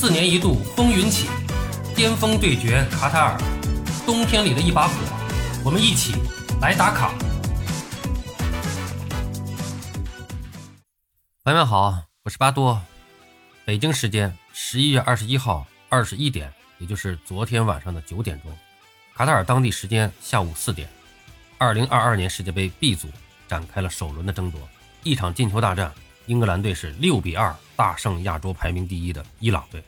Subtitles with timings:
[0.00, 1.26] 四年一度风云起，
[1.96, 3.36] 巅峰对决卡塔尔，
[4.06, 4.94] 冬天里的一把火，
[5.64, 6.14] 我们一起
[6.60, 7.12] 来打卡。
[11.42, 12.80] 朋友们好，我是巴多。
[13.64, 18.56] 北京时间十一月二十一号二十一点，也就是昨天晚上的九点钟，
[19.16, 20.88] 卡塔尔当地时间下午四点，
[21.58, 23.08] 二零二二年世界杯 B 组
[23.48, 24.60] 展开了首轮的争夺，
[25.02, 25.92] 一场进球大战。
[26.28, 29.82] 英格兰队是六比二大胜亚洲排名第一的伊朗队。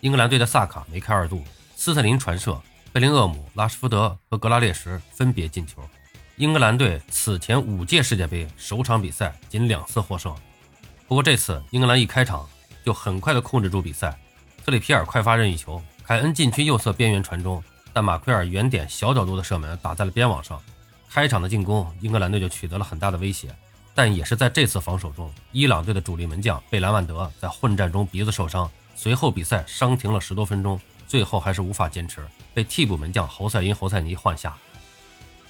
[0.00, 1.44] 英格兰队的萨卡梅开二度，
[1.76, 2.58] 斯特林传射，
[2.90, 5.86] 贝林厄姆、拉什福德和格拉列什分别进球。
[6.36, 10.34] 英格兰队此前五届世界杯首场比赛仅两次获胜，
[11.06, 12.48] 不过这次英格兰一开场
[12.82, 14.18] 就很快的控制住比赛。
[14.64, 20.58] 特里皮尔快发任意球，凯恩禁区右侧边缘传中，但马奎尔远点小角度的射门打在了边网上。
[21.10, 23.54] 开场的进攻，英格兰队就取得了很大的威胁。
[23.98, 34.56] 但也是在这次防守中，伊朗队的主力门将贝兰万德在混战中鼻子受伤，随后比赛伤停了十多分钟，最后还是无法坚持，被替补门将侯赛因·侯赛尼换下。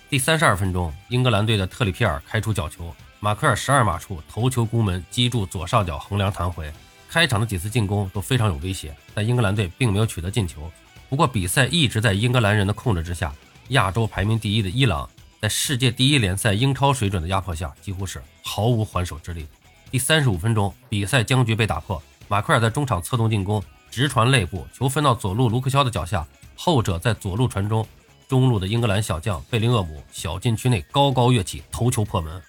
[0.09, 6.73] 第三十二分钟，英格兰队的特里皮尔开出角球，马奎尔十二码处头球攻门击中左上角横梁弹回。
[7.07, 10.73] 开场的几次进攻都非常有威胁，但英格兰队并没有取得进球。
[11.11, 13.31] 不过比赛一直在英格兰人的控制之下，
[13.69, 15.07] 亚洲排名第一的伊朗。
[15.41, 19.47] 在世界第一联赛英超水准的压迫下，几乎是毫无还手之力。
[19.89, 27.87] 第三十五分钟，比赛僵局被打破，马奎尔在中场策动进攻，直传肋部，球分到左路卢克肖的脚下，后者在左路传中，
[28.27, 32.43] 中路的英格兰小将贝林厄姆小禁区内高高跃起，头球破门。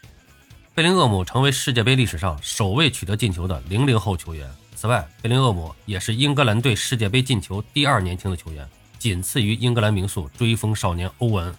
[0.73, 4.49] 贝林厄姆成为世界杯历史上首位取得进球的零零后球员。
[4.75, 8.67] 此外，贝林厄姆也是英格兰队世界杯进球第二年轻的球员，
[8.97, 11.53] 仅次于英格兰名宿追风少年欧文。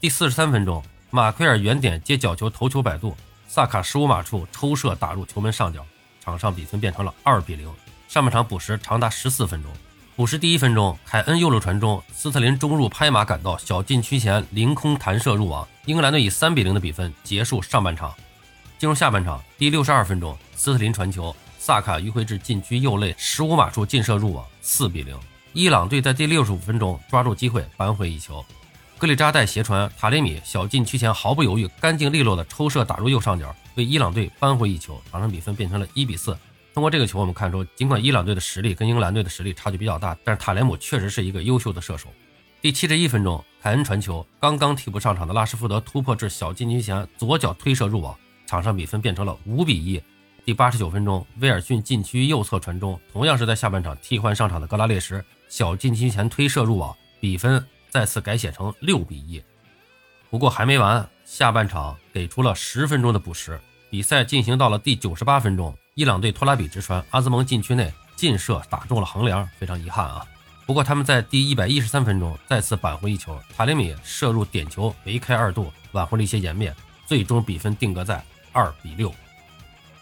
[0.00, 3.14] 第四十三分钟，马奎尔远点接角球头球摆渡，
[3.46, 5.84] 萨卡十五码处抽射打入球门上角，
[6.24, 7.70] 场上比分变成了二比零。
[8.08, 9.70] 上半场补时长达十四分钟，
[10.16, 18.14] 补时第一分钟，凯恩右路传中，斯特林中路拍马赶到小禁区前凌空弹射入网，英格兰队以三比零的比分结束上半场。
[18.78, 25.14] 进入下半场，第六十二分钟，斯特林传球，萨卡迂回至禁区右肋十五码处劲射入网，四比零。
[25.52, 28.42] 伊朗队在第六十五分钟抓住机会扳回一球。
[29.00, 36.36] 格里扎代斜传，塔雷米小禁区前毫不犹豫、干净利落的抽射打入右上角，为伊朗队扳回一球，场上比分变成了一比四。
[36.74, 42.08] 通过这个球，我们看出，尽管伊朗队的实力跟英格兰队的实力差距比较大，但是塔雷姆确实是一个优秀的射手。
[42.60, 48.14] 第七十一分钟，凯恩传球，刚刚替补上场的拉什福德突破至小禁区前，左脚推射入网，
[48.46, 49.98] 场上比分变成了五比一。
[50.44, 57.64] 第八十九分钟，威尔逊禁区右侧传中，同样是在下半场替换上场的格拉列什小禁区前推射入网，比分。
[57.90, 59.42] 再次改写成六比一，
[60.30, 70.24] 不过还没完，下半场给出了十分钟的补时，比赛进行到了第九十八分钟，伊朗队托拉比直传，阿兹蒙禁区内劲射打中了横梁，非常遗憾啊。
[70.66, 76.72] 不过他们在第一百一十三分钟再次扳回一球，塔雷米射入点球，梅开二度，挽回了一些颜面，
[77.06, 79.12] 最终比分定格在二比六。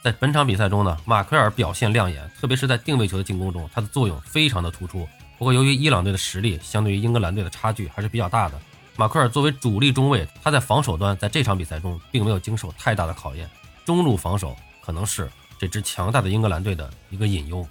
[0.03, 5.09] 在本场比赛中呢，马奎尔表现亮眼，特别是在定位球的进攻中，他的作用非常的突出。
[5.39, 8.61] 不过，由于伊朗队的实力相对于英格兰队的差距还是比较大的，
[8.97, 13.49] 马奎尔作为主力中卫，他在防守端在这场比赛中并没有经受太大的考验。
[13.85, 17.65] 中路防守可能是这支强大的英格兰队的一个隐忧。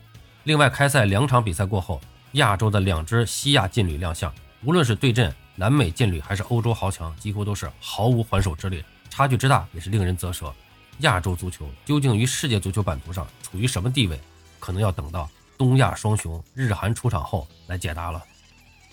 [0.45, 1.99] 另外，开赛两场比赛过后，
[2.31, 10.53] 亚洲的两支西亚劲旅亮相，无论是对阵南美劲旅还是欧洲豪强，几乎都是毫无还手之力，差距之大也是令人啧舌。
[10.99, 14.17] 亚洲足球究竟于世界足球版图上处于什么地位？
[14.57, 15.29] 可能要等到。
[15.57, 18.23] 东亚双雄日韩出场后来解答了。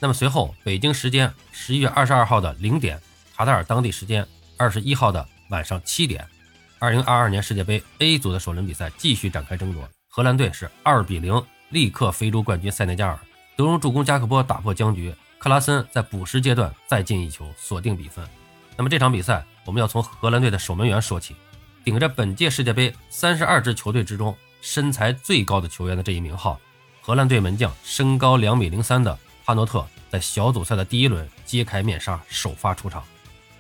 [0.01, 3.01] 那么随后，北京时间十一月二十二号的零点，
[3.37, 4.27] 卡塔尔当地时间
[4.57, 6.27] 二十一号的晚上七点，
[6.79, 9.89] 二零二二年世界杯 A 组的首轮比赛继续展开争夺。
[10.09, 13.19] 荷兰队是二比零力克非洲冠军塞内加尔，
[13.57, 18.27] 德容助攻加克波打破僵局，克拉森在补时阶段再进一球锁定比分。
[18.77, 21.35] 那么这场比赛，我们要从荷兰队的守门员说起，
[21.83, 24.37] 顶着本届世界杯三十二支球队之中。
[24.65, 26.59] 身材最高的球员的这一名号，
[27.03, 33.05] 荷兰队门将身高两米零三的帕诺特，在小组赛的第一轮揭开面纱，首发出场。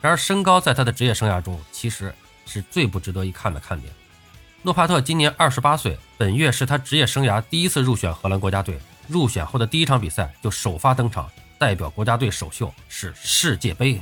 [0.00, 2.12] 然而，身高在他的职业生涯中其实
[2.46, 3.92] 是最不值得一看的看点。
[4.62, 8.80] 诺帕特今年二十八岁，本月是他职业生涯第一次入选荷兰国家队。
[9.06, 14.00] 入选后的第一场比赛就首发登场，代表国家队首秀是世界杯。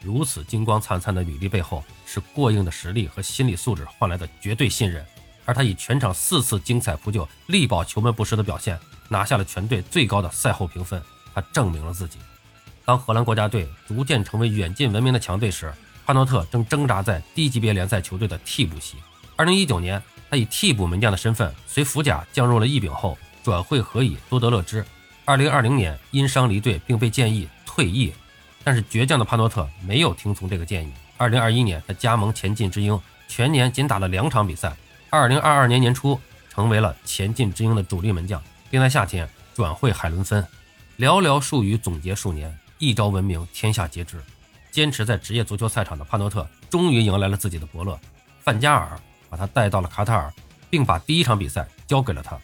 [0.00, 5.04] 如此金光灿灿的履历背后，是过硬的实力和心理素质换来的绝对信任。
[5.50, 11.02] 而他以全场四次精彩扑救、力保球门不失的表现，拿下了全队最高的赛后评分。
[11.34, 12.18] 他证明了自己。
[12.84, 15.74] 当荷兰国家队逐渐成为远近闻名的强队时，
[16.06, 18.94] 帕诺特正挣扎在低级别联赛球队的替补席。
[19.38, 20.00] 2019年，
[20.30, 24.86] 他以替补门将的身份随福甲降入了一丙后，转会何以多得乐之。
[25.24, 28.12] 二零二零年因伤离队，并被建议退役，
[28.62, 30.92] 但是倔强的帕诺特没有听从这个建议。
[31.16, 32.96] 二零二一年，他加盟前进之鹰，
[33.26, 34.72] 全年仅打了两场比赛。
[35.12, 36.18] 二零二二年年初，
[36.48, 38.40] 成为了前进之鹰的主力门将，
[38.70, 40.40] 并在夏天转会海伦芬。
[40.96, 44.22] 寥寥数语总结数年，一朝闻名天下皆知。
[44.70, 47.98] 坚持在职业足球赛场的帕诺特，终于迎来了自己的伯乐
[48.38, 48.96] 范加尔，
[49.28, 50.32] 把他带到了卡塔尔，
[50.70, 52.38] 并把第一场比赛交给了他。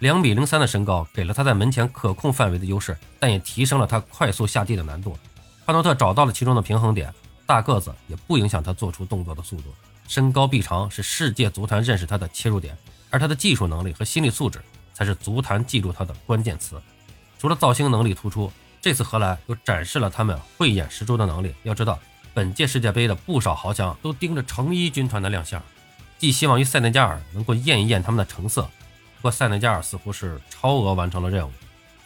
[0.00, 5.16] 两米零三的身高给了他在门前可控范围的优势，但也提升了他快速下地的难度。
[5.64, 7.10] 帕诺特找到了其中的平衡点，
[7.46, 9.72] 大个子也不影响他做出动作的速度。
[10.08, 12.76] 身高臂长是世界足坛认识他的切入点，
[13.10, 14.60] 而他的技术能力和心理素质
[14.92, 16.80] 才是足坛记住他的关键词。
[17.38, 18.52] 除了造星能力突出。
[18.84, 21.54] 这次荷兰又展示了他们慧眼识珠的能力。
[21.62, 22.00] 要知道，
[22.34, 25.62] 本届世界杯的不少豪强都盯着成衣军团的亮相，
[26.18, 28.62] 寄希望于塞内加尔能够验一验他们的成色。
[28.62, 31.52] 不过，塞内加尔似乎是超额完成了任务。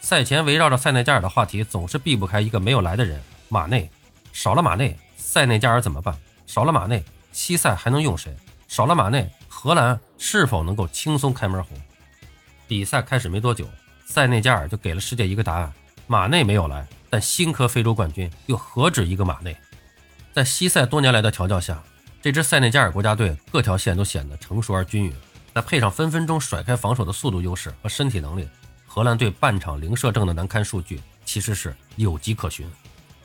[0.01, 3.19] 赛前围绕着塞内加尔的话题总是避不开一个没有来的人——
[3.49, 3.89] 马内。
[4.31, 6.15] 少了马内，塞内加尔怎么办？
[6.45, 8.35] 少了马内，西塞还能用谁？
[8.67, 11.77] 少了马内，荷兰是否能够轻松开门红？
[12.67, 13.67] 比赛开始没多久，
[14.05, 15.71] 塞内加尔就给了世界一个答案。
[16.05, 19.55] 马内没有来，但新科非洲冠军又何止一个马内？
[20.33, 21.81] 在西塞多年来的调教下，
[22.21, 25.13] 这支塞内加尔国家队各条线都显得成熟而均匀。
[25.53, 28.47] 再配上分分钟甩开防守的速度优势和身体能力，
[28.85, 32.69] 荷兰队半场零射正的难堪数据其实是有迹可循。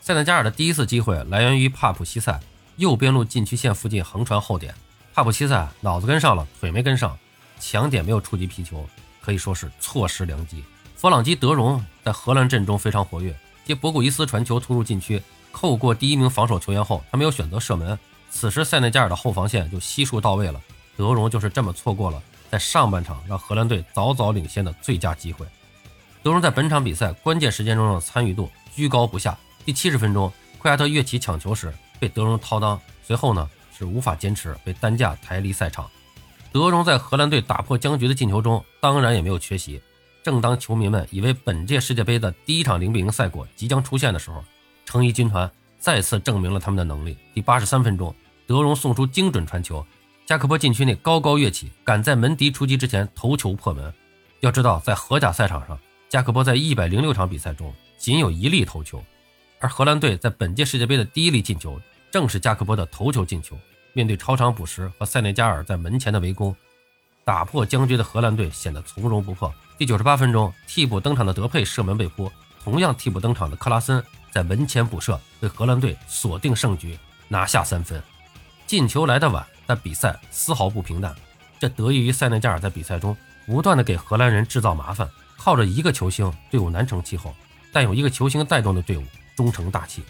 [0.01, 2.41] 塞内加尔的第一次机会来源于帕普西塞
[2.83, 4.75] 右边路禁区线附近横传后点，
[5.15, 7.17] 帕普西塞脑子跟上了，腿没跟上，
[7.61, 8.85] 抢点没有触及皮球，
[9.21, 10.65] 可以说是错失良机。
[10.97, 13.33] 弗朗基·德容在荷兰阵中非常活跃，
[13.65, 17.97] 接博古伊斯传球突入禁区，扣过第一名防守球员后，他没有选择射门。
[18.31, 20.61] 此时塞内加尔的后防线就悉数到位了，
[20.97, 22.21] 德容就是这么错过了
[22.51, 25.47] 在上半场让荷兰队早早领先的最佳机会。
[26.21, 29.39] 德容在本场比赛关键时间中的参与度居高不下。
[29.65, 31.73] 第七十分钟，库亚特跃起抢球时
[32.03, 35.89] 被德容掏裆，随后呢是无法坚持，被担架抬离赛场。
[36.51, 39.81] 德容在荷兰队打破僵局的进球中，当然也没有缺席。
[40.21, 44.43] 正当球迷们以为本届世界杯的第一场零比零赛果即将出现的时候，
[44.85, 47.17] 成衣军团再次证明了他们的能力。
[47.33, 48.13] 第八十三分钟，
[48.49, 49.87] 德容送出精准传球，
[50.27, 53.95] 加克波禁区内高高跃起，赶在门迪出击之前头球破门。
[54.41, 55.79] 要知道，在荷甲赛场上，
[56.09, 59.01] 加克波在一百零六场比赛中仅有一粒头球，
[59.61, 61.81] 而荷兰队在本届世界杯的第一粒进球
[62.13, 63.59] 正是加克波的头球进球。
[63.95, 66.55] 面对超长补时和塞内加尔在门前的围攻，
[67.25, 69.53] 打破僵局的荷兰队显得从容不迫。
[69.79, 72.31] 第九十八分钟，替补登场的德佩射门被扑，
[72.63, 76.99] 同样替补登场的克拉森在门前补射，为荷兰队锁定胜局，
[77.29, 78.01] 拿下三分。
[78.67, 81.15] 进球来得晚，但比赛丝毫不平淡，
[81.59, 83.17] 这得益于塞内加尔在比赛中
[83.47, 87.31] 不断的给荷兰人制造麻烦，靠着一个球星，队伍难成气候；
[87.73, 89.05] 但有一个球星带动的队伍
[89.37, 90.03] 终成大器。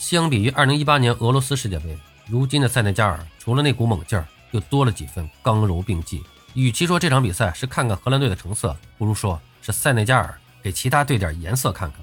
[0.00, 1.94] 相比于二零一八年俄罗斯世界杯，
[2.26, 6.24] 如今的塞内加尔除了那股猛劲儿，又多了几分刚柔并济。
[6.54, 12.00] 与其说这场比赛是看看荷兰队的成色，不如说是塞内加尔给其他队点颜色看看。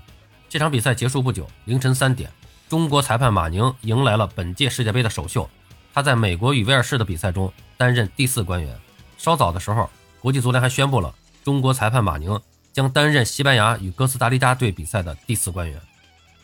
[0.47, 2.31] 这场比赛结束不久，凌晨三点，
[2.69, 5.50] 中国裁判马宁迎来了本届世界杯的首秀。
[5.91, 8.79] 他在美国与威尔士的比赛中担任第四官员。
[9.17, 9.89] 稍早的时候，
[10.19, 11.11] 国际足联还宣布了
[11.43, 12.39] 中国裁判马宁
[12.72, 15.81] 将担任西班牙与哥斯达黎加队比赛的第四官员。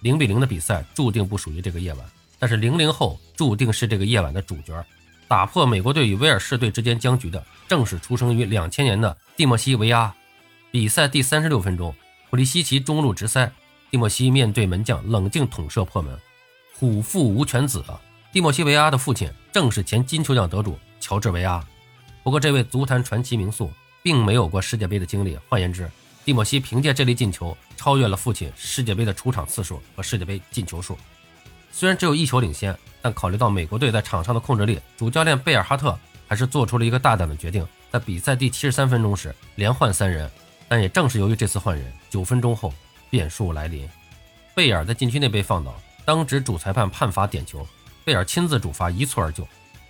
[0.04, 2.06] 零比零的比赛注定不属于这个夜晚，
[2.38, 4.86] 但是零零后注定是这个夜晚的主角。
[5.30, 10.14] 打破美国队与威尔士队之间僵局的，正是出生于两千年的蒂莫西·维阿。
[10.72, 11.96] 比赛第三十六分钟，
[12.30, 13.50] 普利西奇中路直塞，
[13.90, 16.20] 蒂莫西面对门将冷静捅射破门。
[16.78, 17.98] 虎父无犬子啊！
[18.34, 21.66] 蒂莫西·维阿的父亲正是前金球奖得主乔治·维阿。
[22.24, 25.38] 不过，这位足坛传奇名宿并没有过世界杯的经历。
[25.48, 25.90] 换言之，
[26.26, 30.98] 蒂莫西凭借这粒进球超越了父亲世界杯的出场次数和世界杯进球数。
[31.72, 32.78] 虽然只有一球领先。
[33.04, 40.32] 但考虑到美国队在场上的控制力，主教练贝尔哈特还是做出了一个大胆的决定，在比赛第七十三分钟时连换三人。
[40.70, 42.74] 但也正是由于这次换人，九分钟后
[43.10, 43.86] 变数来临，
[44.56, 45.76] 贝尔在禁区内被放倒，
[46.06, 47.68] 当值主裁判判罚点球，
[48.06, 49.46] 贝尔亲自主罚一蹴而就，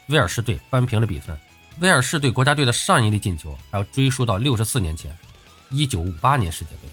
[0.08, 1.38] 威尔士队扳平了比分。
[1.82, 5.16] 威尔士队国家队的上一粒进球还要追溯到六十四年前，
[5.74, 6.88] 一九五八年世界杯。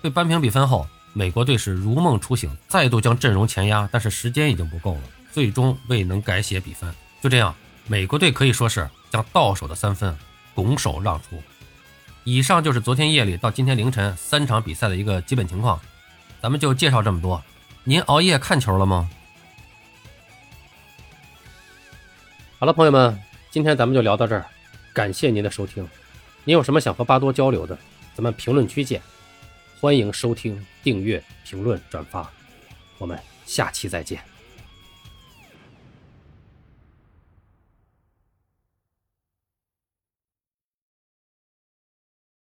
[0.00, 5.00] 被扳平比分后，美国队是如梦初醒，再度将阵容前压，但是时间已经不够了。
[5.32, 7.54] 最终未能改写比分，就这样，
[7.86, 10.16] 美国队可以说是将到手的三分
[10.54, 11.42] 拱手让出。
[12.24, 15.80] 以上就是昨天夜里到今天凌晨三场比赛的一个基本情况，
[16.40, 17.42] 咱们就介绍这么多。
[17.84, 19.08] 您熬夜看球了吗？
[22.58, 23.18] 好了，朋友们，
[23.50, 24.44] 今天咱们就聊到这儿，
[24.92, 25.88] 感谢您的收听。
[26.44, 27.78] 您有什么想和巴多交流的？
[28.18, 29.00] 咱们评论区见。
[29.80, 32.28] 欢迎收听、订阅、评论、转发，
[32.98, 34.20] 我们下期再见。